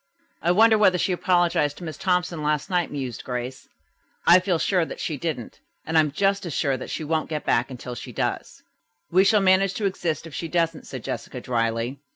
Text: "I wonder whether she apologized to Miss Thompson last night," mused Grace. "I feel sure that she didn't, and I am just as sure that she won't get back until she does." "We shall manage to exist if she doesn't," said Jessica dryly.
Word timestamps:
"I 0.41 0.49
wonder 0.51 0.79
whether 0.79 0.97
she 0.97 1.11
apologized 1.11 1.77
to 1.77 1.83
Miss 1.83 1.95
Thompson 1.95 2.41
last 2.41 2.71
night," 2.71 2.89
mused 2.91 3.23
Grace. 3.23 3.69
"I 4.25 4.39
feel 4.39 4.57
sure 4.57 4.83
that 4.83 4.99
she 4.99 5.15
didn't, 5.15 5.59
and 5.85 5.95
I 5.95 5.99
am 6.01 6.11
just 6.11 6.43
as 6.43 6.53
sure 6.53 6.75
that 6.75 6.89
she 6.89 7.03
won't 7.03 7.29
get 7.29 7.45
back 7.45 7.69
until 7.69 7.93
she 7.93 8.11
does." 8.11 8.63
"We 9.11 9.23
shall 9.23 9.41
manage 9.41 9.75
to 9.75 9.85
exist 9.85 10.25
if 10.25 10.33
she 10.33 10.47
doesn't," 10.47 10.87
said 10.87 11.03
Jessica 11.03 11.39
dryly. 11.39 11.99